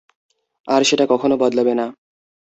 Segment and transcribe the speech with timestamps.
[0.67, 1.85] আর সেটা কখনো বদলাবে না।